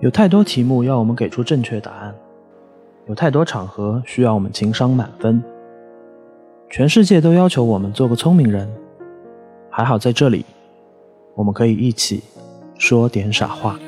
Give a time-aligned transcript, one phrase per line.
[0.00, 2.14] 有太多题目要我们给出正确答案，
[3.06, 5.42] 有太多场合需要我们情商满分。
[6.70, 8.66] 全世界都要求我们做个聪明人，
[9.68, 10.46] 还好在这里，
[11.34, 12.22] 我们可以一起
[12.78, 13.78] 说点傻话。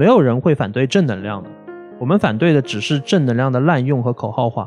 [0.00, 1.50] 没有人会反对正能量的，
[1.98, 4.66] 我们反对的只是正能量的滥用和口号化。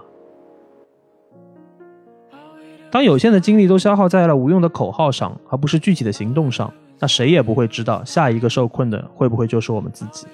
[2.91, 10.27] 当有限的精力都消耗在了无用的口号上，而不是具体的行动上，那谁也不会知道下一个受困的会不会就是我们自己。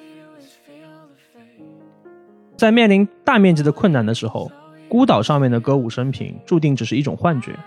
[2.58, 4.52] 在面临大面积的困难的时候，
[4.90, 7.58] 孤岛上面的歌舞升平注定只是一种幻觉。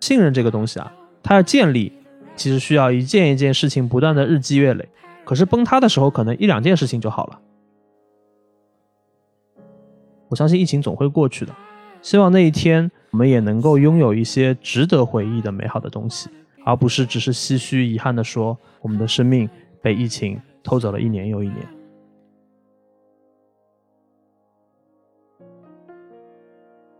[0.00, 1.92] 信任这个东西啊，它要建立。
[2.36, 4.86] 其实需要一件一件事情不断的日积月累，
[5.24, 7.40] 可是崩塌的时候可能一两件事情就好了。
[10.28, 11.54] 我相信疫情总会过去的，
[12.02, 16.28] 希望那一天我们也能够拥有一些值得回忆的美好的东西，
[16.64, 19.48] 而不是只是唏嘘遗憾的说我们的生命
[19.80, 21.66] 被疫情偷走了一年又一年。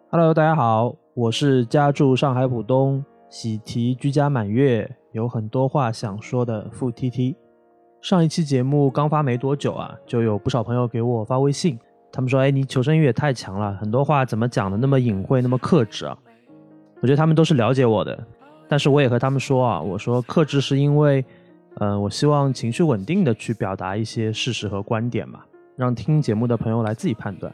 [0.08, 4.90] Hello，大家好，我是家住上海浦东，喜提居家满月。
[5.16, 7.34] 有很多话想说的付 T T，
[8.02, 11.78] 上一期节目刚发没多久啊，就有不少朋友给我发微信，
[12.12, 16.14] 他们说：“哎，你求生欲也太强了，很多话怎么讲的那么隐晦，那么克制啊？”
[17.00, 18.26] 我觉得他们都是了解我的，
[18.68, 21.24] 但是我也和他们说啊，我说克制是因为，
[21.76, 25.40] 呃，我希望情绪稳定的去表达一些事实和观点嘛，
[25.76, 27.50] 让听节目的朋友来自己判断，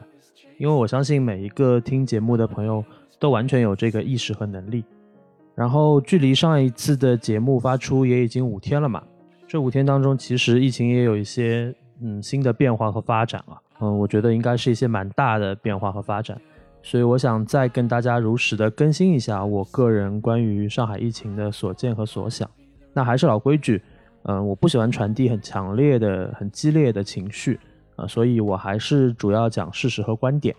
[0.57, 2.83] 因为我相信每一个听节目的朋友
[3.19, 4.83] 都完全有这个意识和能力。
[5.55, 9.03] 然后，距离上一次的节目发出也已经五天了嘛。
[9.47, 13.61] 这五天当中，其实疫情也有一些嗯新的变化和发展啊。
[13.79, 16.39] 嗯，我觉得应该是一些蛮大的变化和发展。
[16.81, 22.49] 所以我想再跟大家如实的更新一下我个人关于上海疫情的所见和所想。
[22.91, 23.81] 那还是老规矩，
[24.23, 27.59] 嗯，我不喜欢传递很强烈的、很激烈的情绪
[27.95, 30.55] 啊，所以我还是主要讲事实和观点。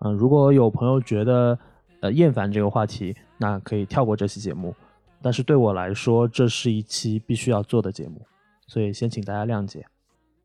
[0.00, 1.56] 嗯，如果有朋友觉得
[2.02, 4.74] 呃厌烦这个话题，那可以跳过这期节目，
[5.22, 8.20] 但是对我来说，这是一期必须要做的节目，
[8.66, 9.86] 所以先请大家谅解。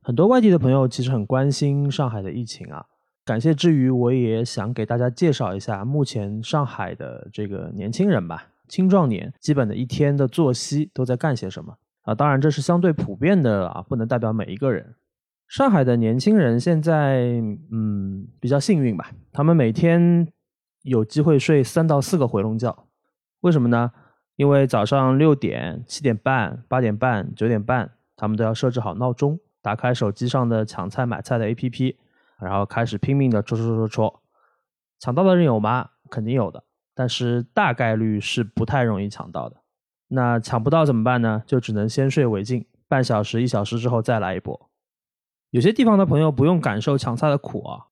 [0.02, 2.86] 很多外地的朋友其实很关心上海的疫情啊，
[3.26, 12.16] 感谢之余，我也想给大家介绍一下目前上海的这个年轻人吧，青壮年基本的一天的作息都在干些什么啊？
[12.16, 14.96] 当然这是相对普遍的啊，不能代表每一个人。
[15.50, 17.42] 上海的年轻人现在
[17.72, 20.28] 嗯比较幸运吧，他们每天
[20.88, 22.76] 有机会睡三到四个回笼觉。
[23.42, 23.92] 为什么呢？
[24.38, 31.96] 因为早上六点、七点半、八点半、九点半，他们都要设置好闹钟，打开手机上的抢菜买菜的 APP，
[32.40, 34.22] 然后开始拼命的戳戳戳戳戳。
[35.00, 35.90] 抢到的人有吗？
[36.10, 36.64] 肯定有的，
[36.96, 39.58] 但是大概率是不太容易抢到的。
[40.08, 41.44] 那抢不到怎么办呢？
[41.46, 44.70] 就只能先睡为敬，半小时、一小时之后再来一波。
[45.50, 47.88] 有些地方的朋友不用感受抢菜的苦啊，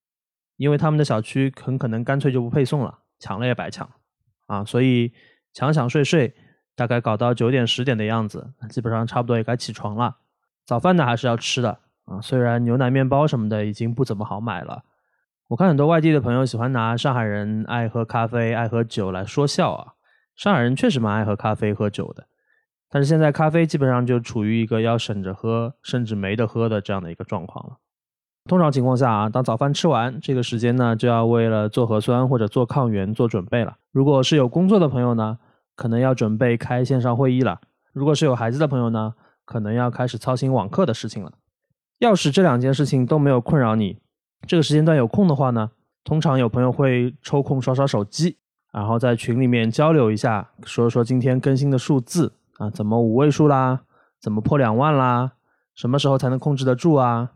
[0.56, 3.88] 因为他们的小区很可能干脆就不配送了，抢了也白抢
[4.46, 5.12] 啊，所以。
[5.58, 6.34] 强抢睡睡，
[6.74, 10.18] 大概搞到九点十点的样子，基本上差不多也该起床了。
[10.66, 14.82] 早饭呢还是要吃的啊，虽然牛奶面包什么的已经不怎么好买了。
[15.48, 19.94] 我看很多外地的朋友喜欢拿上海人爱喝咖啡、爱喝酒来说笑啊。
[20.34, 22.26] 上海人确实蛮爱喝咖啡、喝酒的，
[22.90, 27.78] 但是现在咖啡基本上就处于一个要省着喝，甚至没得喝的这样的一个状况了。
[28.48, 33.76] 通常情况下啊，当早饭吃完，这个时间呢就要为了做核酸或者做抗原做准备了。
[33.92, 35.38] 如果是有工作的朋友呢？
[35.74, 37.60] 可能要准备开线上会议了。
[37.92, 39.12] 如果是有孩子的朋友呢，
[39.44, 41.32] 可能要开始操心网课的事情了。
[41.98, 43.98] 要是这两件事情都没有困扰你，
[44.46, 48.38] 这个时间段有空的话呢，通常有朋友会抽空刷刷手机，
[48.72, 53.82] 然后在群里面交流一下，说说今天更新的数字啊，怎么五位数啦，
[54.18, 55.32] 怎么破两万啦，
[55.74, 57.32] 什么时候才能控制得住啊？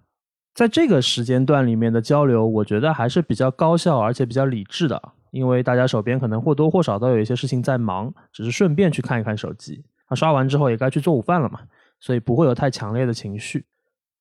[0.61, 5.01] 在这个时间段里面的交流，我觉得还是比较高效，而且比较理智的。
[5.31, 9.83] 因为大家手边可能或多或少都有一些事情在忙，只是顺便去看一看手机。
[10.11, 11.61] 那刷完之后也该去做午饭了嘛，
[11.99, 13.65] 所以不会有太强烈的情绪。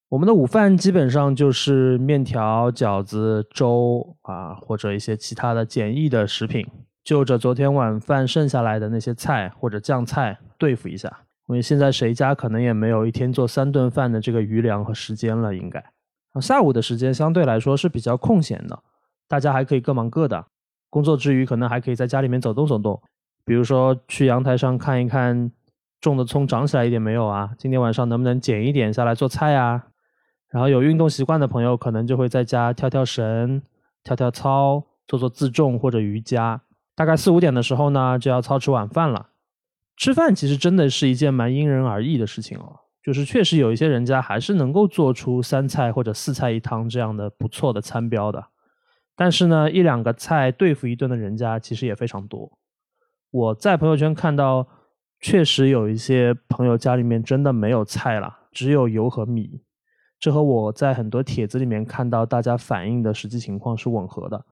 [0.08, 6.66] 我们的午饭基本上就是面条、饺子、粥啊，或者一些其他的简易的食品，
[7.04, 11.12] 就着昨天晚饭剩下来的那些菜或者酱菜对付一下。
[11.48, 15.84] 因为现在谁家可能也没有一天做三顿饭的这个余粮和时间了，应该。
[16.42, 18.80] 下午的时间相对来说是比较空闲的，
[19.28, 20.46] 大家还可以各忙各的。
[20.90, 23.02] 工作之余，可能还可以在家里面走动走动，
[23.46, 25.52] 比如说去阳台上看一看
[26.02, 27.52] 种的葱长起来一点没有啊？
[27.58, 29.86] 今天晚上能不能剪一点下来做菜啊？
[30.50, 33.62] 然后有运动习惯的朋友，可能就会在家跳跳绳、
[34.04, 36.62] 跳跳操、做做自重或者瑜伽。
[36.96, 39.30] 大概四五点的时候呢，就要操吃晚饭了。
[39.96, 42.80] 吃饭其实真的是一件蛮因人而异的事情哦，
[43.10, 48.46] 就是确实有一些人家还是能够做出三菜或者四菜一汤这样的不错的餐标的。
[49.16, 52.60] 但是呢，一两个菜对付一顿的人家其实也非常多。
[53.32, 54.68] 我在朋友圈看到，
[55.20, 59.64] 确实有一些朋友家里面真的没有菜了，只有油和米。
[60.20, 64.46] 这和我在很多帖子里面看到大家反映的实际情况是吻合的。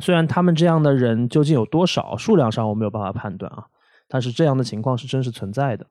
[0.00, 3.64] 虽然他们这样的人究竟有多少，数量上我没有办法判断啊，
[4.06, 5.86] 但是这样的情况是真实存在的。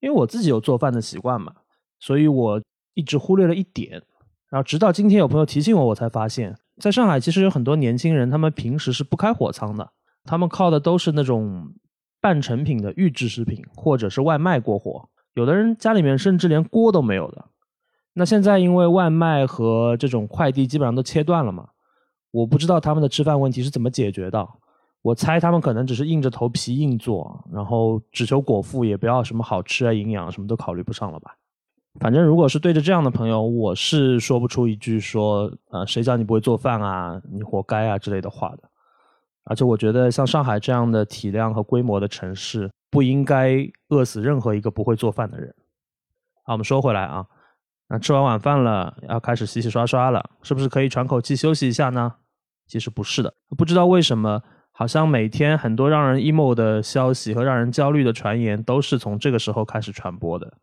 [0.00, 1.52] 因为我自己有做饭的习惯嘛，
[2.00, 2.60] 所以我
[2.94, 4.02] 一直忽略了一点。
[4.48, 6.56] 然后直到今天有朋友提醒我，我才发现。
[6.78, 9.92] 在上海，其实有很多年轻人，他们平时是不开火仓的，
[10.24, 11.72] 他们靠的都是那种
[12.20, 15.08] 半成品的预制食品，或者是外卖过活。
[15.34, 17.44] 有的人家里面甚至连锅都没有的。
[18.14, 21.68] 那现在因为外卖和这种快递基本上都切断了嘛，
[22.32, 24.48] 我不知道他们的吃饭问题是怎么解决的。
[25.02, 31.36] 我猜他们可能只是硬着头皮硬做，然后只求果腹，也不要什么好吃啊、营养什么都考虑不上了吧。
[31.98, 38.70] 反正如果是对着这样的朋友，我是说不出一句说，呃，谁叫你不会做饭啊，你活该啊之类的话的。
[39.44, 43.56] 而且我觉得像上海这样的体量和规模的城市，不应该
[43.88, 45.52] 饿死任何一个不会做饭的人。
[46.44, 47.26] 好，我们说回来啊，
[47.88, 52.14] 那吃完晚饭了，要开始洗洗刷刷了，是不是可以喘口气休息一下呢？
[52.68, 54.40] 其实不是的，不知道为什么，
[54.70, 60.54] 好像每天很多让人 emo 的消息和让人焦虑的传言，都是从这个时候开始传播的。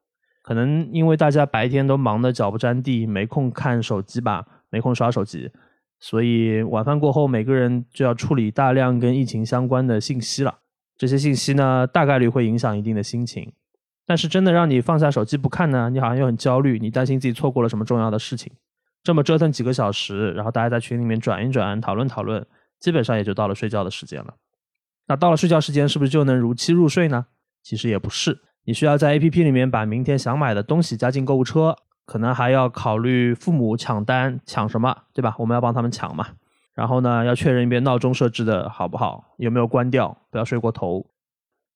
[0.47, 5.51] 可能因为大家白天都忙得脚不沾地，没空看手机吧，没空刷手机，
[5.99, 10.59] 所以晚饭过后，每个人就要处理大量跟疫情相关的信息了。
[10.97, 13.51] 这些信息呢，大概率会影响一定的心情。
[14.05, 18.49] 但是真的让你放下手机不看呢，你好像又很焦虑，你担心自己错过了什么重要的事情。
[19.03, 22.47] 这么折腾几个小时，然后大家在群里面转一转，讨论讨论，
[22.79, 24.35] 基本上也就到了睡觉的时间了。
[25.07, 27.25] 那到了睡觉时间，是不是就能如期入睡呢？
[27.61, 28.39] 其实也不是。
[28.67, 31.73] 你需要在 A P P 里面把明天想买的东西加进购物车，
[32.05, 35.33] 可能还要考虑父母抢单抢什么，对吧？
[35.39, 36.27] 我们要帮他们抢嘛。
[36.73, 41.05] 然后呢，要确认一遍闹钟设置的好不好，有没有关掉，不要睡过头。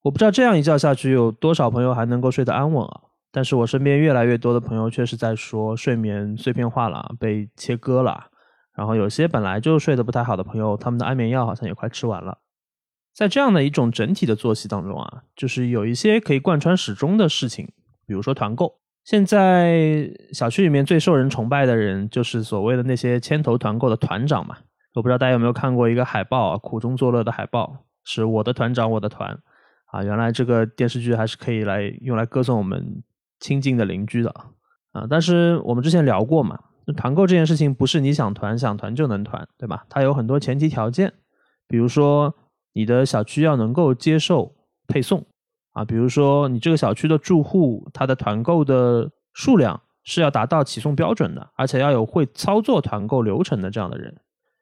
[0.02, 3.04] 我不知道这样一觉下去有多少朋友还能够睡得安稳啊。
[3.32, 8.26] 但是我身边越来越多的朋友确实在说睡眠碎片化了，被切割了。
[8.76, 12.40] 然后有些本来就睡得不太好的朋友，他们的安眠药好像也快吃完了。
[13.14, 17.68] 在这样的一种整体的作息当中啊，就是有一些可以贯穿始终的事情，
[18.08, 18.80] 比如说团购。
[19.04, 24.58] 现在小区里面最受人崇拜的人，就是所谓的那些牵头团购的团长嘛。
[24.94, 29.38] 我不知道大家有没有看过一个海报啊，苦中作乐的海报，是我的团长我的团
[29.88, 30.04] 啊。
[30.04, 33.04] 原来这个电视剧还是可以来用来歌颂我们
[33.40, 34.30] 亲近的邻居的
[34.92, 35.06] 啊。
[35.10, 36.58] 但是我们之前聊过嘛，
[36.96, 39.86] 团购这件事情不是你想团想团就能团，对吧？
[39.90, 41.12] 它有很多前提条件，
[41.68, 42.34] 比如说。
[42.74, 44.56] 你的小区要能够接受
[44.88, 45.26] 配送
[45.74, 54.16] 啊，比如说你这个小区的住户，他的团购的数量是要达到起送标准的，而且要有会操作团购流程的这样的人。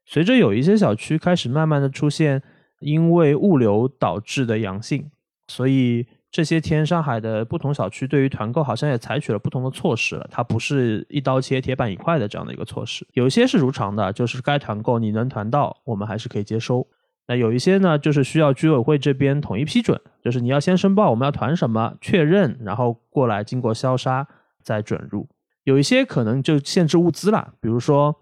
[0.05, 2.41] 随着有一些小区开始慢慢的出现
[2.79, 5.09] 因为物流导致的阳性，
[5.47, 16.87] 所以这些天上海的不同小区对于团购好像也采取了不同的措施了，它不是一刀切铁板一块的这样的一个措施，有些是如常的，就是该团购你能团到，我们还是可以接收。
[17.29, 24.27] 那有一些呢，就是需要居委会这边统一批准，就是你要先申报我们要团什么，确认，然后过来经过消杀
[24.63, 25.29] 再准入。
[25.63, 28.15] 有一些可能就限制物资了，比如说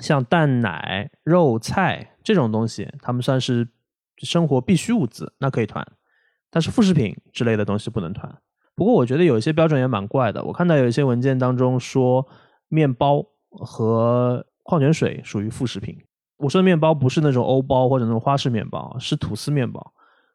[0.00, 3.66] 像蛋奶、肉菜这种东西，他们算是
[4.18, 5.86] 生活必需物资，那可以团，
[6.50, 8.36] 但是副食品之类的东西不能团。
[8.74, 12.28] 不过我觉得有一些标准也蛮怪的，我看到有一些文件当中说，
[12.68, 15.96] 面包和矿泉水属于副食品。
[16.38, 19.92] 我说的面包不是那种欧包或者那种花式面包，是吐司面包。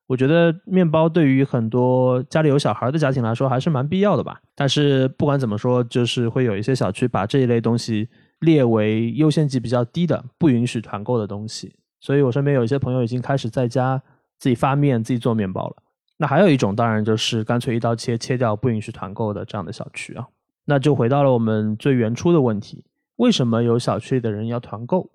[0.08, 4.42] 我觉得面包对于很多家里有小孩的家庭来说还是蛮必要的吧。
[4.56, 11.74] 但是不管怎么说，就是会有一些小区把这一类东西列为优先级比较低的，不允许团购的东西。
[12.02, 14.02] 所以我身边有一些朋友已经开始在家
[14.38, 15.76] 自己发面、自己做面包了。
[16.18, 20.28] 那还有一种，当然就是干脆一刀切切掉不允许团购的这样的小区啊。
[20.66, 22.84] 那就回到了我们最原初的问题：
[23.16, 25.10] 为什么有小区里的人要团购？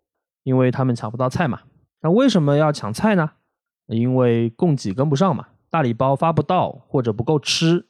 [0.47, 1.63] 因为他们抢不到菜嘛，
[2.03, 3.33] 那为什么要抢菜呢？
[3.89, 7.89] 因为供给跟不上嘛，大礼包发不到或者不够吃。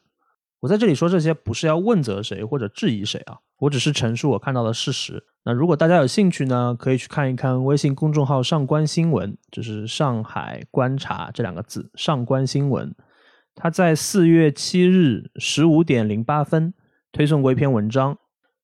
[0.61, 5.23] 我在这里说这些不是要问责谁或者质疑谁啊，我只是陈述我看到的事实。
[5.45, 12.95] 那如果大家有兴趣呢，可以去看一看微信公众号“上官新闻”，就是“上海观察”这两个字，“上官新闻”
[13.55, 16.73] 他在四月七日十五点零八分
[17.13, 18.17] 推送过一篇文章，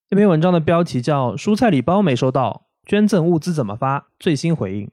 [0.08, 4.08] 这篇文章的标题叫“蔬菜礼包没收到，捐赠物资怎么发？
[4.18, 4.90] 最新回应”。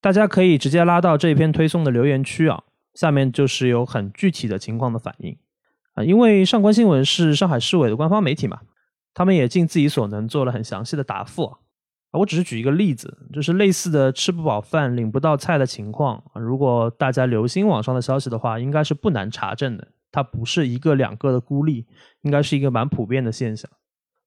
[0.00, 2.62] 大家可以直接拉到这篇推送的留言区啊，
[2.94, 5.36] 下面就是有很具体的情况的反应
[5.94, 8.60] 啊，因为上官新闻是上海市委的官方媒体嘛，
[9.12, 11.58] 他们也尽自己所能做了很详细的答复啊。
[12.12, 16.22] 我只是举一个例子，就是类似的吃不饱饭、领不到菜的情况。
[16.34, 19.88] 如果大家留心网上的消息的话，应该是不难查证的。
[20.10, 21.86] 它不是一个两个的孤立，
[22.22, 23.70] 应该是一个蛮普遍的现象。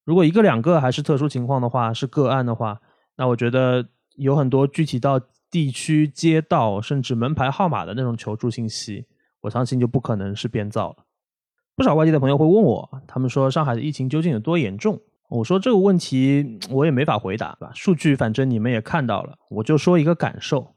[0.06, 2.80] 如果一个两个还是特殊情况的话，是个案的话，
[3.22, 9.06] 那我觉得有很多具体到地区、街道甚至门牌号码的那种求助信息，
[9.42, 11.06] 我相信就不可能是编造了。
[11.76, 15.00] 不少外地的朋友会问我，他们说上海的疫情究竟有多严重？
[15.30, 20.74] 我说这个问题我也没法回答吧，数据反正你们也看到了，我就说一个感受，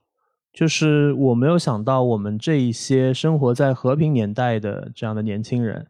[0.52, 5.86] 就是我没有想到我们这一些生活在和平年代的这样的年轻人，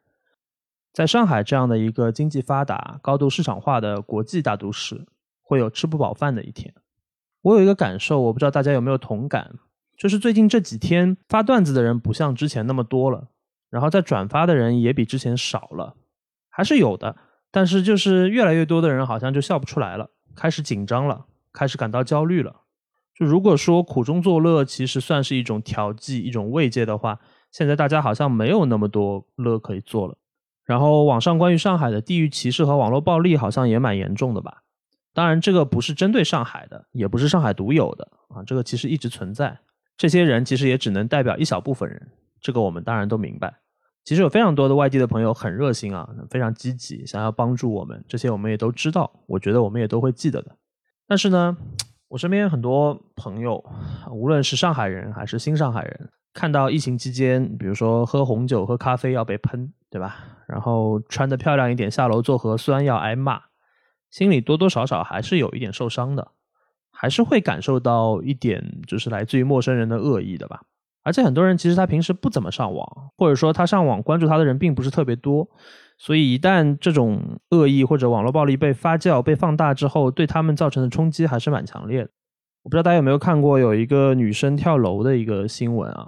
[0.93, 5.05] 在上海这样的一个经济发达、高度市场化的国际大都市，
[5.45, 6.75] 会有吃不饱饭的一天。
[7.43, 9.55] 我有一个感受，我不知道大家有没有同感，
[9.97, 13.29] 就是最近这几天发段子的人不像之前那么多了，
[13.71, 15.95] 然后在转发的人也比之前少了，
[16.49, 17.15] 还是有的。
[17.51, 22.63] 但是，就是越来越多的人好像就笑不出来了，开始紧张了，开始感到焦虑了。
[23.15, 27.21] 就如果说苦中作乐其实算是一种调剂、一种慰藉的话，
[27.53, 30.17] 现在大家好像没有那么多乐可以做了。
[30.65, 34.64] 然后，网上关于上海的地域歧视和网络暴力好像也蛮严重的吧？
[35.15, 39.57] 当然，这个不是针对上海的，也不是上海独有的啊，这个其实一直存在。
[39.97, 43.55] 这些人其实也只能代表一小部分人，这个我们当然都明白。
[44.05, 48.05] 其实有非常多的外地的朋友很热心啊，非常积极，想要帮助我们。
[48.09, 50.57] 这些我们也都知道，我觉得我们也都会记得的。
[51.07, 51.57] 但是呢，
[52.09, 53.65] 我身边很多朋友，
[54.11, 60.17] 无论是上海人还是新上海人，看到疫情期间，比如说喝红酒、喝咖啡要被喷，对吧？
[60.49, 63.41] 然后穿的漂亮一点下楼做核酸要挨骂，
[64.15, 66.29] 心里多多少少还是有一点受伤的，
[66.93, 70.63] 还是会感受到一点就是来自于陌生人的恶意的吧。
[71.03, 75.49] 而且很多人其实他平时不怎么上网，或者说他上网关注他的人并不是特别多，
[75.99, 82.11] 所以一旦这种恶意或者网络暴力被发酵、被放大之后，对他们造成的冲击还是蛮强烈的。
[82.63, 86.07] 我不知道大家有没有看过有一个女生跳楼的一个新闻啊？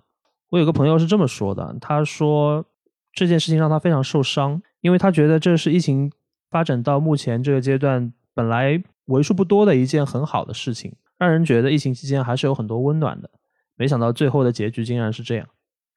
[0.51, 2.65] 我有个朋友是这么说的，他说
[3.13, 6.13] 这件事情让他非常受伤，因为他觉得这是疫情
[6.57, 13.29] 发展到目前这个阶段本来为数不多的一件很好的事情，让人觉得疫情期间还是有很多温暖的。
[13.77, 15.47] 没想到最后的结局竟然是这样。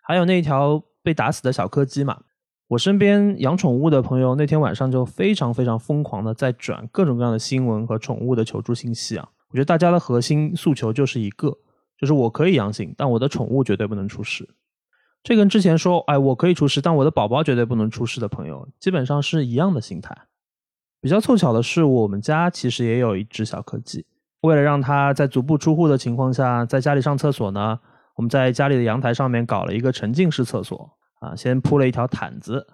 [0.01, 2.19] 还有那一条被打死的小柯基嘛，
[2.67, 9.29] 我身边养宠物的朋友那天晚上就非常非常疯狂的在转各种各样的新闻和宠物的求助信息啊。
[9.51, 11.57] 我觉得大家的核心诉求就是一个，
[11.97, 14.49] 就是我可以阳性，但我的宠物绝对不能出事。
[15.23, 20.17] 这跟之前说，哎，我可以出事，但我的宝宝绝对不能出事的朋友，基本上是一样的心态。
[21.01, 24.05] 比较凑巧的是，我们家其实也有一只小柯基。
[24.41, 27.79] 为了让它在足不出户的情况下在家里上厕所呢，
[28.15, 30.89] 我们在家里的阳台上面搞了一个沉浸式厕所
[31.19, 32.65] 啊，先铺了一条毯子，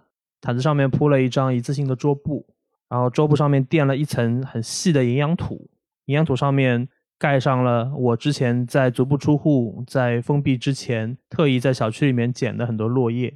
[0.42, 2.46] 毯子上面铺了一张一次性的桌布，
[2.90, 5.70] 然后桌布上面垫了一层很细的营养土，
[6.06, 13.34] 营养土上面盖上了我之前在足不出户在封闭之前特意在小区里面捡的很多落叶。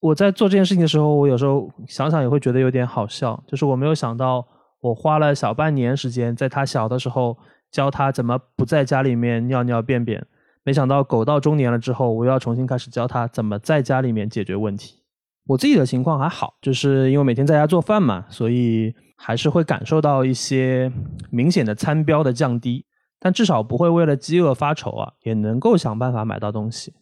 [0.00, 4.46] 我在做这件事情的时候，我有时候想想也会觉得有点好笑，就是我没有想到。
[4.82, 7.36] 我花了小半年时间，在他小的时候
[7.70, 10.26] 教他怎么不在家里面尿尿便便，
[10.64, 15.02] 没想到狗到中年了之后，我又要重新开始教他怎么在家里面解决问题。
[15.48, 20.90] 我自己的情况还好，就是因为每天在家做饭嘛，所以还是会感受到一些
[21.28, 22.86] 明显的餐标的降低，
[23.18, 26.94] 但至少不会为了饥饿发愁啊，也能够想办法买到东西。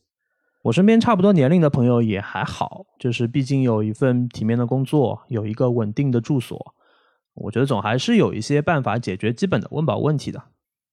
[0.69, 6.75] 我身边差不多年龄的朋友也还好，就是毕竟有一份体面的工作，有一个稳定的住所。
[7.33, 10.43] 我觉得总还是有一些办法解决基本的温饱问题的，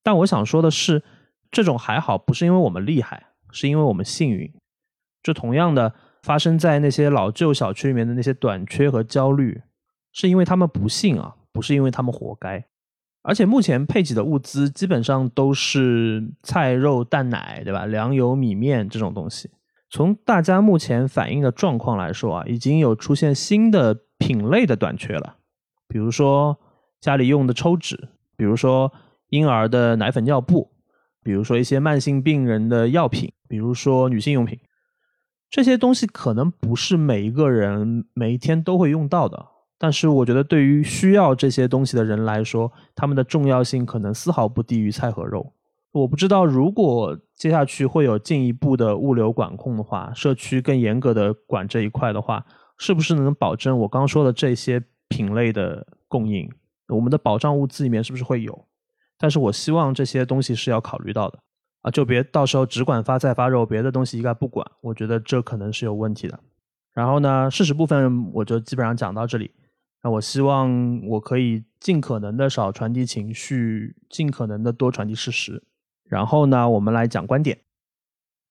[0.01, 1.03] 但我想说的是，
[1.51, 4.49] 这种还好不是因为我们厉害，是因为我们幸运。
[5.21, 9.61] 这同样的发生在那些老旧小区里面的那些短缺和焦虑，
[10.13, 12.65] 是因为他们不幸啊，不是因为他们活该。
[13.23, 17.85] 而且目前配给的物资基本上都是菜肉蛋奶，对吧？
[17.85, 19.49] 粮油米面这种东西。
[19.95, 25.37] 从大家目前反映的状况来说啊，已经有出现新的品类的短缺了。
[25.87, 26.59] 比如说
[26.99, 28.91] 家里用的抽纸，比如说
[29.29, 30.69] 婴儿的奶粉尿布，
[31.23, 34.59] 比如说一些慢性病人的药品，比如说女性用品，
[35.49, 39.45] 这些东西可能不是每一个人每一天都会用到的，
[39.77, 45.53] 但是我觉得对于需要这些东西的人来说，他们的重要性可能丝毫不低于菜和肉。
[45.95, 52.45] 我不知道如果接下去会有进一步的物流管控的话，社区更严格的管这一块的话，
[52.77, 56.51] 是不是能保证我刚说的这些品类的供应？
[56.89, 58.67] 我们的保障物资里面是不是会有？
[59.17, 61.39] 但是我希望这些东西是要考虑到的
[61.83, 64.69] 啊，就别到时候只管发菜发肉，别的东西一概不管。
[64.81, 66.37] 我觉得这可能是有问题的。
[66.93, 69.49] 然后呢，事实部分我就基本上讲到这里。
[70.03, 75.63] 那我希望我可以尽可能的少传递情绪，尽可能的多传递事实。
[76.15, 77.59] 然后呢，我们来讲观点。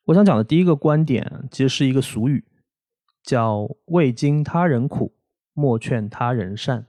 [0.04, 2.44] 我想讲的第一个观点，其实是一个俗语，
[3.22, 5.14] 叫“未经他人苦，
[5.54, 6.84] 莫劝他人善”。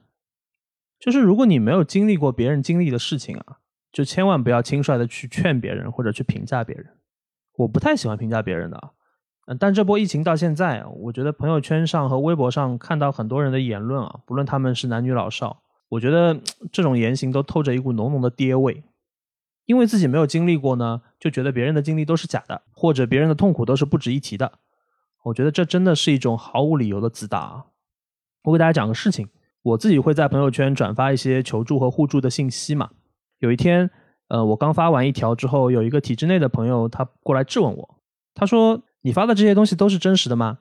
[1.00, 6.88] 就是如果你没有经历过别人经历的事情啊，就千万不要轻率的去劝别人或者去评价别人。
[7.56, 8.90] 我不太喜欢评价别人的，
[9.48, 16.38] 嗯，但这波疫情到现在，我觉得朋友圈上和微博上看到很多人的言论啊，不论他们是男女老少，我觉得
[16.74, 18.84] 这种言行都透着一股浓浓的爹味。
[19.66, 24.54] 因为自己没有经历过呢，就觉得别人的经历都是假的，或者别人的痛苦都是不值一提的。
[25.24, 27.66] 我觉得这真的是一种毫无理由的自大啊。
[28.44, 29.28] 我给大家讲个事情。
[29.64, 32.92] 我自己会在朋友圈转发一些求助和互助的信息嘛。
[33.40, 33.90] 有一天，
[34.28, 37.96] 呃，我刚发完一条之后，有一个体制内的朋友他过来质问我，
[38.36, 40.60] 他说：“你发的这些东西都是真实的吗？”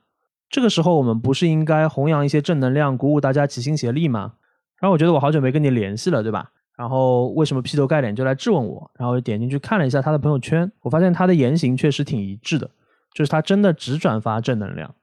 [0.49, 4.33] 这个时候我们不是应该弘扬一些正能量，鼓舞大家齐心协力吗？
[4.79, 6.51] 然后我觉得我好久没跟你联系了，对吧？
[6.77, 8.91] 然后为什么劈头盖脸就来质问我？
[8.99, 12.69] 然后点进去看了一下他的朋友圈，我发现他的言行确实挺一致的，
[13.13, 14.93] 就是他真的只转发正能量，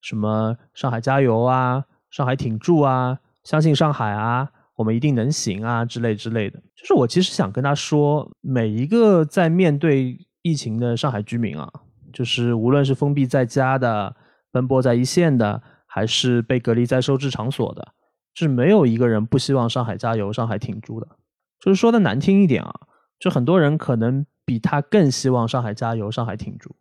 [0.00, 3.18] 什么上海加油啊，上海挺住啊。
[3.44, 6.60] 相信上海啊，我们一定能行啊，之类之类的。
[6.76, 11.68] 就是我其实想跟他说，每一个在面对疫情的上海居民啊，
[12.12, 14.14] 就是无论是封闭在家的、
[14.52, 17.88] 奔波在一线的，还是被隔离在收治场所的，
[18.34, 21.08] 是没有一个人不希望上海加油、上海挺住的。
[21.62, 22.74] 就是说的难听一点啊，
[23.20, 26.74] 就很多人可能比他更希望上海加油、上海挺住，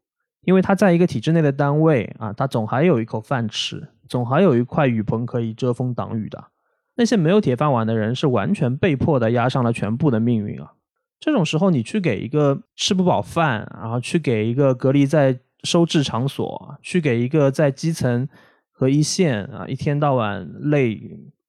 [0.43, 6.45] 因为他在一个体制内的单位啊，他总还有一口饭吃，总还有一块雨棚可以遮风挡雨的。
[6.95, 10.74] 那些没有铁饭碗的人是完全被迫的压上了全部的命运啊！
[11.20, 18.27] 这种时候，你去给一个吃不饱饭，然后去给一个隔离在收治场所，去给一个在基层
[18.72, 21.00] 和一线啊一天到晚累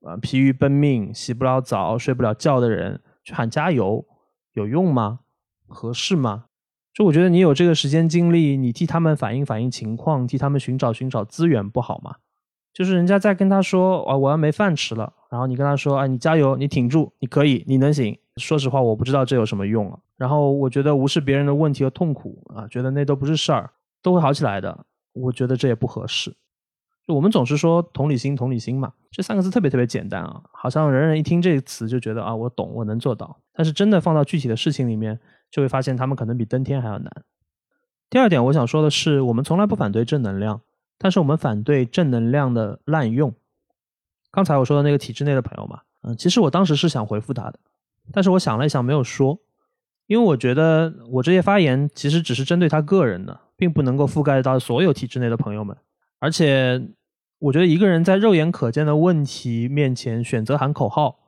[0.03, 4.05] 啊疲于奔命、洗不了澡、睡不了觉的人去喊加油，
[4.53, 5.21] 有用吗？
[5.67, 6.45] 合适吗？
[6.93, 12.17] 就我觉得你有这个时间精力，你替他们反映反映情况，替他们寻找寻找资源，不好吗？
[12.73, 18.19] 就是人家在跟他说啊，我要没饭吃了，然后你跟他说，哎，你加油，你挺住，你可以，你能行。
[18.37, 19.99] 说实话，我不知道这有什么用啊。
[20.17, 23.71] 然后我觉得无视别人的问题和痛苦啊，觉得那都不是事儿，
[24.03, 24.87] 都会好起来的。
[25.13, 26.35] 我觉得这也不合适。
[27.07, 33.39] 就我们总是说同理心，同理心嘛，这三个字特别特别简单啊，好像人人一听这个词就觉得啊，我懂，我能做到。
[33.53, 35.21] 但是真的放到具体的事情里面，
[35.51, 37.13] 就会发现他们可能比登天还要难。
[38.09, 40.63] 第二点，我想说的是，我们从来不反对正能量。
[40.99, 43.35] 但是我们反对正能量的滥用。
[44.31, 47.59] 刚才我说的那个体制内的朋友嘛，嗯，其实我当时是想回复他的，
[48.13, 49.39] 但是我想了一想没有说，
[50.07, 55.77] 因为我觉得我这些发言其实只是针对他个人的，并不能够覆盖到所有体制内的朋友们。
[56.19, 56.81] 而且
[57.43, 61.19] 我觉得一个人在肉眼可见的问题面前选择喊口号，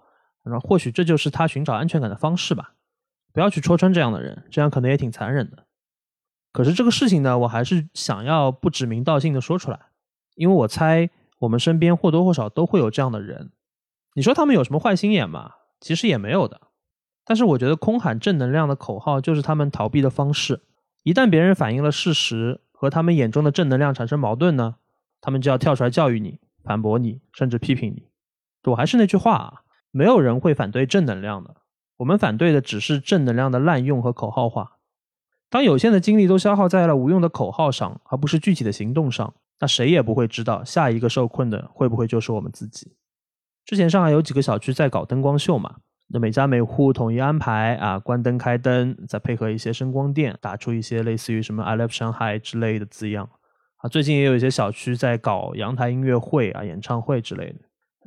[0.44, 2.74] 那或许这就是他寻找安全感的方式吧。
[3.32, 5.66] 不要去戳穿这样的人，这样可能也挺残忍的。
[6.52, 9.80] 可是这个事情呢，我还是想要不指名道姓的说出来，
[10.36, 13.50] 因为我猜我们身边或多或少都会有这样的人。
[14.14, 15.50] 你说他们有什么坏心眼吗？
[15.80, 16.60] 其实也没有的。
[17.24, 20.60] 但是我觉得空喊正能量的口号就是他们逃避的方式。
[21.02, 24.76] 一旦别人反映了事实和他们眼中的正能量产生矛盾呢，
[25.24, 28.02] 他们就要跳出来教育你、反驳你，甚至批评你。
[28.70, 31.56] 我还是那句话啊，没有人会反对正能量的，
[31.96, 34.72] 我们反对的只是正能量的滥用和口号化。
[35.48, 42.94] 当有限的精力都消耗在了无用的口号上，而不是具体的行动上，那谁也不会知道下一个受困的会不会就是我们自己。
[43.64, 45.76] 之前上海有几个小区在搞灯光秀嘛，
[46.08, 53.30] 那每家每户统一安排啊，关灯开灯，再配合一些声光电，打出一些类似于什么 “I love Shanghai” 之类的字样
[53.84, 53.88] 啊。
[53.88, 57.58] 最近也有一些小区在搞阳台音乐会啊、演唱会之类的，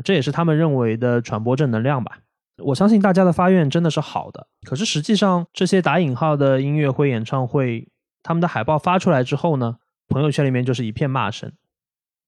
[0.03, 2.19] 这也是他们认为的传播正能量吧。
[2.57, 7.87] 我相信大家的发愿真的是好的，可是实际上这些打引号的音乐会、演唱会，
[8.23, 11.51] 他们的海报发出来之后呢，朋友圈里面就是一片骂声。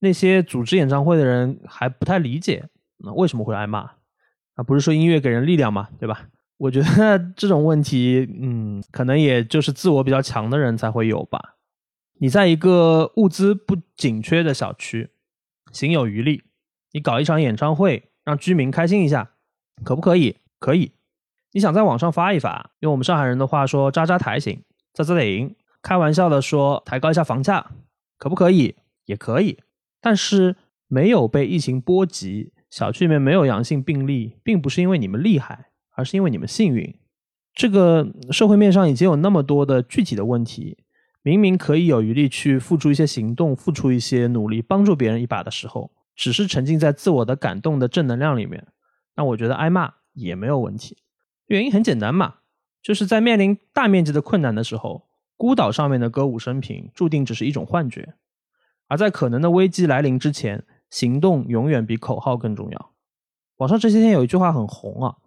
[0.01, 3.79] 那些组织演唱会的人还不太理解，那为什么会挨骂？
[4.53, 6.27] 啊，不是说音乐给人力量嘛，对吧？
[6.57, 11.55] 我觉得这种问题，嗯，可能也就是自我比较强的人才会有吧。
[12.21, 15.09] 你在一个物资不紧缺的小区，
[15.71, 16.43] 行有余力，
[16.91, 19.31] 你搞一场演唱会，让居民开心一下。
[19.85, 20.35] 可不可以？
[20.59, 20.91] 可以，
[21.53, 24.61] 你想在网上发一发，用我们上海人的话说，扎扎台行，
[24.93, 27.71] 扎扎领，开玩笑的说，抬高一下房价，
[28.17, 28.75] 可不可以？
[29.05, 29.57] 也可以。
[30.01, 30.57] 但是
[30.89, 36.93] 没有被疫情波及，小区里面没有阳性病例，并不是因为你们厉害，而是因为你们幸运。
[37.53, 40.77] 这个社会面上已经有那么多的具体的问题，
[41.21, 48.67] 明明可以有余力去付出一些行动，付出一些努力，帮助别人一把的时候，只是沉浸在自我的感动的正能量里面，
[49.15, 50.97] 那我觉得挨骂也没有问题。
[51.47, 52.35] 原因很简单嘛，
[52.81, 58.15] 就是在面临大面积的困难的时候，孤岛上面的歌舞升平注定只是一种幻觉。
[58.87, 62.91] 而在可能的危机来临之前，行动永远比口号更重要。
[63.57, 65.17] 网上这些天有一句话很红啊，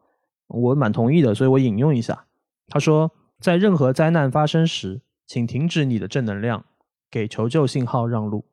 [0.49, 2.27] 我蛮同意的，所以我引用一下。
[2.69, 5.03] 他说：“在任何灾难发生时，
[5.33, 6.67] 请停止你的正能量，
[7.11, 8.45] 给求救信号让路。”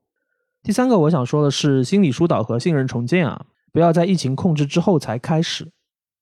[0.64, 5.70] 第三个我想说的是，心理疏导和信任重建啊，不要在疫情控制之后才开始。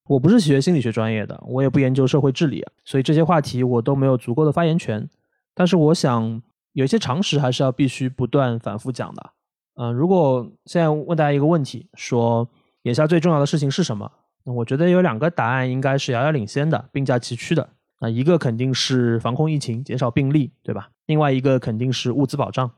[0.08, 5.08] 我不是学心理学专业的，我也不研究社会治理啊，所以这些话题我都没有足够的发言权。
[5.54, 6.41] 但是我想。
[6.74, 9.32] 有一些常识还是要必须不断反复讲的。
[9.78, 12.48] 嗯，如果现在问大家一个问题，说
[12.84, 14.12] 眼下最重要的事情是什么？
[14.43, 17.67] 那我觉得有两个答案应该是遥遥领先的，并驾齐驱的。
[17.99, 20.89] 那一个肯定是防控疫情，减少病例，对吧？
[21.05, 22.69] 另外一个肯定是物资保障。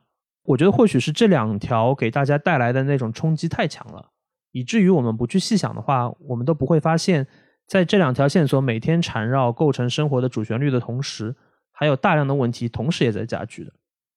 [0.43, 4.09] 我觉得或许是这两条给大家带来的那种冲击太强了，
[4.51, 7.27] 以至于我们不去细想的话，我们都不会发现，
[7.67, 11.35] 在这两条线索每天缠绕、构成生活的主旋律的同时，
[11.71, 13.73] 还有大量的问题同时也在加剧的。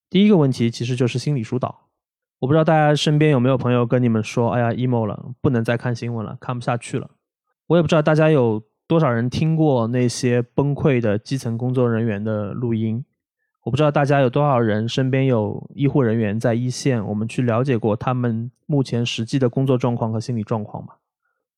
[0.08, 1.88] 第一个问题其实就是心理疏导。
[2.38, 7.10] 我不知道大家身边有没有朋友跟你们说：“哎呀，emo 了，不能再看新闻了，看不下去了。”
[7.68, 8.62] 我也不知道大家有
[8.92, 13.02] 多少人听过那些崩溃的基层工作人员的录音。
[13.62, 20.92] 我不知道大家有多少人身边有医护人员在一线，我们去了解过他们目前实际的工作状况和心理状况吗？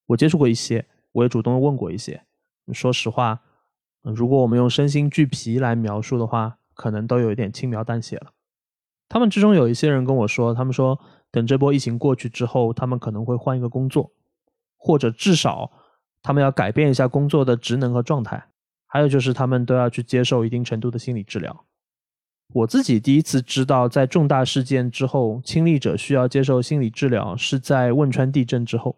[0.06, 2.22] 我接触过一些，我也主动问过一些。
[2.72, 3.40] 说实话，
[4.02, 8.28] 如果我们用身心俱疲来描述的话，可能都有一点轻描淡写了。
[9.08, 11.00] 他们之中有一些人跟我说，他们说
[11.32, 14.12] 等这波疫情过去之后，他们可能会换一个工作，
[14.76, 15.72] 或者至少
[16.24, 18.44] 他们要改变一下工作的职能和状态。
[18.88, 21.64] 还有就是他们都要去接受一定程度的心理治疗。
[22.52, 28.96] 我自己第一次知道，在重大事件之后，亲历者需要接受心理治疗，是在汶川地震之后。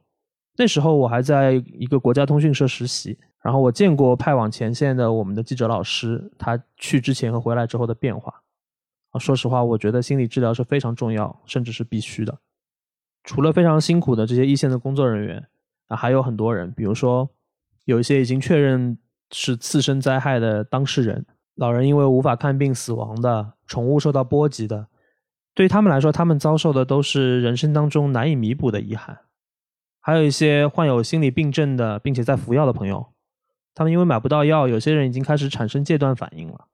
[0.58, 8.42] 那时候我还在一个国家通讯社实习，然后我见过派往前线的我们的记者老师，他去之前和回来之后的变化。
[9.18, 12.38] 说实话，我觉得心理治疗是非常重要，甚至是必须的。
[13.24, 15.48] 除了非常辛苦的这些一线的工作人员，
[15.88, 17.28] 啊，还有很多人，比如说
[17.84, 18.98] 有一些已经确认
[19.30, 24.88] 是次生灾害的当事人，老人因为无法看病死亡的，宠物受到波及的，
[25.54, 29.20] 对他们来说，他们遭受的都是人生当中难以弥补的遗憾。
[30.00, 33.12] 还有一些患有心理病症的，并且在服药的朋友，
[33.74, 36.66] 他们因为买不到药，有些人已经开始产生戒断反应了，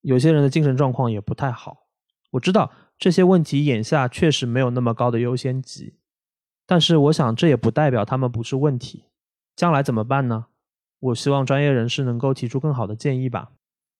[0.00, 1.86] 有些人的精神状况也不太好。
[2.32, 5.94] 我知道这些问题眼下确实没有那么高的优先级，
[6.72, 9.04] 但是我想这也不代表他们不是问题。
[9.54, 10.46] 将来怎么办呢？
[11.00, 13.50] 我希望专业人士能够提出更好的建议吧。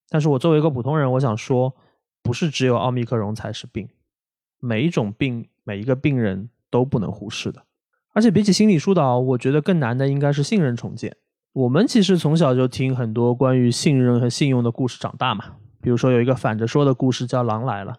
[0.09, 1.75] 但是我作为一个普通人，我想说，
[2.23, 3.91] 不是只有奥密克戎才是病，
[4.59, 7.63] 每一种病，每一个病人都不能忽视的。
[8.15, 11.15] 而且比起心理疏导，我觉得更难的应该是信任重建。
[11.53, 17.93] 我们其实从小就听很多关于信任和信用的故事长大嘛，比如说有一个反着说的故事叫《狼来了》。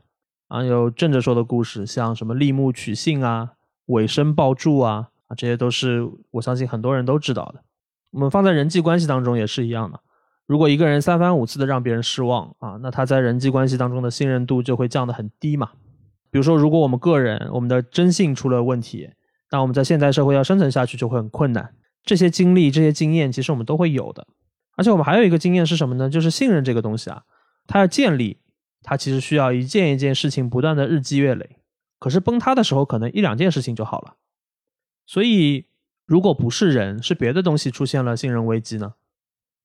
[0.47, 3.51] 啊，有正着说的故事，像什么立木取信啊、
[3.87, 7.63] 尾声抱柱啊，啊，这些都是我相信很多人都知道的。
[8.11, 9.99] 我们放在人际关系当中也是一样的。
[10.45, 15.71] 如果一个人三番五次的让别人失望啊，那他在人际关系当中的信任度就会降得很低嘛。
[16.29, 19.09] 比如说，如果我们个人我们的征信出了问题，
[19.51, 21.73] 那我们在现代社会要生存下去就会很困难。
[22.03, 24.27] 这些经历、这些经验，其实我们都会有的。
[24.75, 26.09] 而且我们还有一个经验是什么呢？
[26.09, 27.23] 就是信任这个东西啊，
[27.67, 28.39] 它要建立。
[28.85, 31.57] 它其实需要一件一件事情不断的日积月累，
[32.03, 34.15] 可是崩塌的时候可能一两件事情就好了。
[35.05, 35.67] 所以，
[36.05, 38.95] 如果不是人，是别的东西出现了信任危机呢？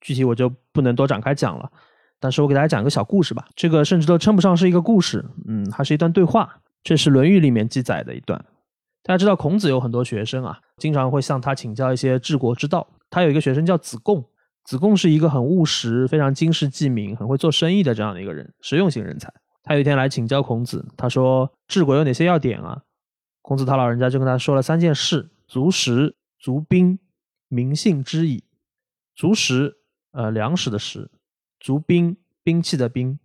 [0.01, 1.73] 具体我就不能多展开讲了。
[2.21, 3.49] 但是我给大家讲一个小故事吧。
[3.57, 6.61] 这个甚至都称不上是一个故事，嗯，它是一段对话。
[6.85, 8.39] 这是《论语》里面记载的一段。
[9.03, 12.87] 大家知道孔子有很多学生啊，经常会向他请教一些治国之道。
[13.11, 14.25] 他有一个学生叫子贡。
[14.65, 19.33] 子贡是一个很务实、非常经世济民、很会做生意的这样的一个人，实用型人才。
[19.69, 22.85] 他有一天来请教孔子，他说：“治国有哪些要点啊？”
[23.43, 26.99] 孔子他老人家就跟他说了三件事：足食、足兵、
[27.49, 28.45] 民信之矣。
[29.15, 29.77] 足食，
[30.13, 31.11] 呃，粮食的食；
[31.61, 33.19] 足兵，兵器的兵；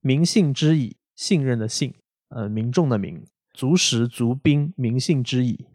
[0.00, 1.92] 民信之矣，信任的信，
[2.28, 3.20] 呃，民众的民。
[3.52, 5.66] 足食、足兵、民信之矣。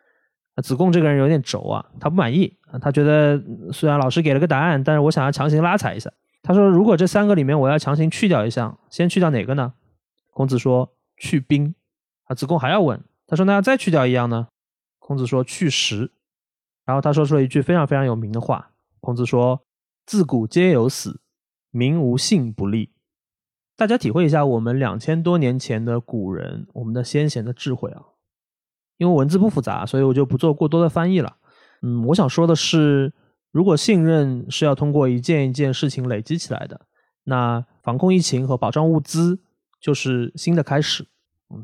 [0.64, 6.10] 子贡这个人有点轴啊，他不满意啊他觉得虽然老师给了个答案，但是我想要强行拉踩一下。
[6.42, 9.74] 他说：“如果这三个里面我要强行去掉一项，先去掉哪个呢？”
[10.34, 11.74] 孔子说：“去兵。”
[12.26, 14.48] 啊，子贡还要问，他说：“那要再去掉一样呢？”
[15.00, 16.12] 孔子说：“去食。”
[16.86, 18.72] 然后他说出了一句非常非常有名的话。
[19.00, 19.62] 孔子说
[20.06, 21.22] ：“自古皆有死，
[21.72, 22.92] 民无信不立。”
[23.76, 28.04] 大家体会一下我们两千多年前的古人，我们的先贤的智慧啊。
[28.98, 31.38] 因为文字不复杂，所以我就不做过多的翻译了。
[31.82, 33.12] 嗯，我想说的是，
[33.52, 36.86] 如果信任是要通过一件一件事情累积起来的，
[37.24, 39.42] 那防控疫情和保障物资
[39.84, 41.06] 就是新的开始。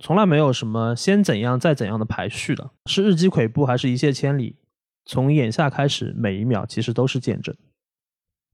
[0.02, 4.58] 从来没有什么先怎样再怎样的排序的，是日积跬步还是一泻千里？
[5.06, 7.56] 从眼下开始，每一秒其实都是见证。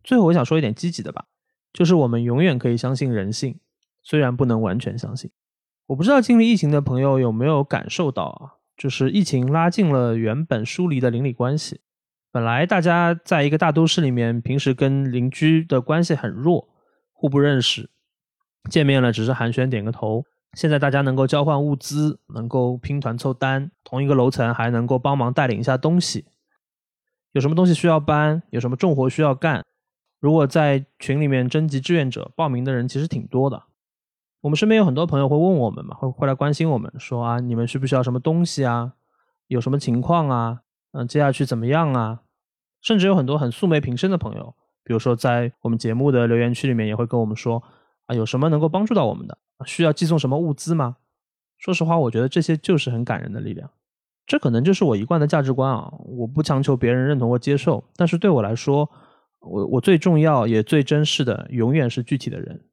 [0.04, 1.26] 最后，我想说一点积极的吧，
[1.74, 3.60] 就是我们永远可以相信人性，
[4.04, 5.32] 虽然不能完全相信。
[5.88, 8.62] 我不知道经历疫情的朋友有没有感受到啊？
[8.78, 11.82] 就是疫情拉近了原本疏离的邻里关系。
[12.32, 16.70] 本来大家在一个大都市里面，平时跟邻居的关系很弱，
[17.12, 17.90] 互不认识，
[18.70, 20.24] 见面了只是寒暄点个头。
[20.54, 26.26] 现在大家能够交换物资，能够拼团凑单，同一个楼层还能够帮忙带领一下东西。
[27.34, 29.66] 有什么东西需要搬，有什么重活需要干，
[30.22, 33.64] 如果在群里面征集志愿者，报名的人其实挺多的。
[34.42, 38.94] 我们身边有很多朋友会问我们嘛，会会来关心我们，说啊，你们需不需要什么东西啊？
[39.48, 40.62] 有什么情况啊？
[40.94, 42.22] 嗯，接下去怎么样啊？
[42.82, 47.62] 甚至有很多很素昧平生的朋友，比如说在我们节目的留言区里面也会跟我们说
[48.06, 49.38] 啊，有什么能够帮助到我们的？
[49.66, 50.98] 需要寄送什么物资吗？
[51.58, 53.70] 说实话，我觉得这些就是很感人的力量。
[54.28, 58.90] 这可能就是我一贯的价值观啊，我不强求别人认同或接受，但是对我来说，
[59.40, 62.66] 我我最重要也最珍视的，永远是具体的人。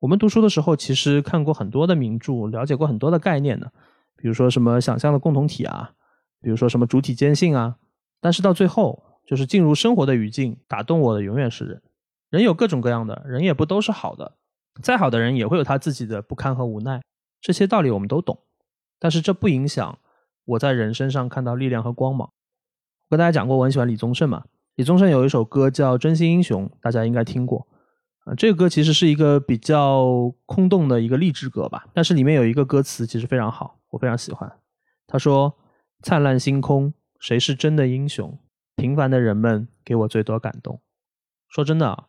[0.00, 3.68] 我们读书的时候，其实看过很多的名著，了解过很多的概念呢，
[4.16, 5.92] 比如说什么想象的共同体啊，
[6.40, 7.76] 比如说什么主体坚信啊。
[8.20, 11.82] 但是到最后，就是进入生活的语境，打动我的永远是人。
[12.30, 14.36] 人有各种各样的人，也不都是好的。
[14.80, 17.02] 再好的人，也会有他自己的不堪和无奈。
[17.40, 18.38] 这些道理我们都懂，
[18.98, 19.98] 但是这不影响
[20.44, 22.32] 我在人身上看到力量和光芒。
[23.08, 24.44] 我跟大家讲过，我很喜欢李宗盛嘛。
[24.76, 27.68] 李宗盛有一首歌叫《真心英雄》，大家应该听过。
[28.24, 34.50] 啊，这个歌其实是一个比较空洞的一个励志歌吧，但是里面有一个歌词其实非常好，我非常喜欢。
[35.08, 35.58] 他说
[36.02, 38.38] ：“灿烂星空，谁是真的英雄？
[38.76, 40.80] 平凡的人们给我最多感动。”
[41.50, 42.04] 说真的啊，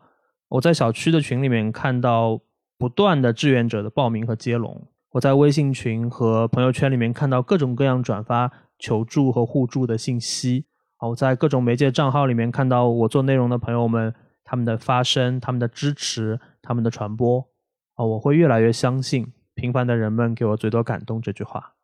[0.50, 2.40] 我在小区的群里面看到
[2.84, 10.66] 不断的志愿者的报名和接龙，我在微信群和朋友圈里面看到各种各样转发求助和互助的信息。
[10.98, 14.14] 啊，我在各种媒介账号里面看到我做内容的朋友们。
[14.44, 17.48] 他们的发声，他们的支持，他们的传播，
[17.96, 21.76] 啊，我会越来越相信“平凡的人们给我最多感动”这句话。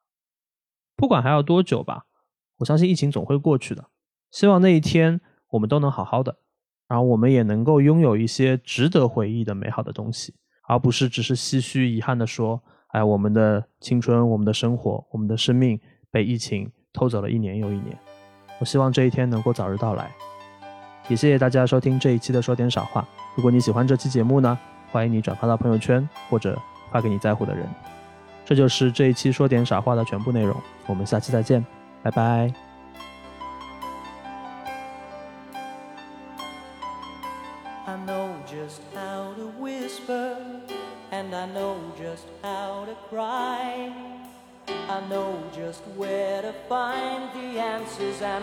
[0.98, 2.08] 不管还要多久吧，
[2.58, 3.86] 我相信疫情总会过去的。
[4.32, 6.40] 希望那一天我们都能好好的，
[6.90, 10.36] 然后我们也能够拥有一些值得回忆的美好的东西，
[10.70, 12.62] 而不是只是唏嘘遗憾的说
[12.94, 15.80] ：“哎，我们的青春，我们的生活，我们的生命
[16.12, 17.98] 被疫情偷走了一年又一年。”
[18.62, 20.12] 我希望这一天能够早日到来。
[21.08, 23.08] 也谢谢大家收听这一期的说点傻话。
[23.36, 24.58] 如果你喜欢这期节目呢，
[24.92, 26.56] 欢迎你转发到朋友圈或者
[26.92, 27.68] 发给你在乎的人。
[28.46, 30.56] 这就是这一期说点傻话的全部内容。
[30.86, 31.66] 我们下期再见，
[32.04, 32.69] 拜拜。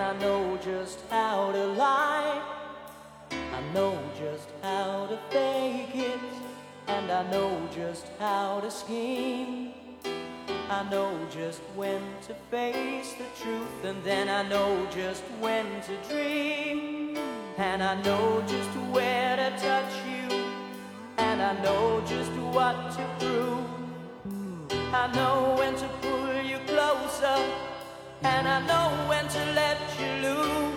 [0.00, 2.56] I know just how to lie
[3.30, 6.20] I know just how to fake it,
[6.88, 9.72] and I know just how to scheme.
[10.68, 15.96] I know just when to face the truth, and then I know just when to
[16.09, 17.16] dream.
[17.56, 20.44] And I know just where to touch you,
[21.16, 23.64] and I know just what to prove.
[24.92, 27.38] I know when to pull you closer,
[28.22, 30.75] and I know when to let you lose.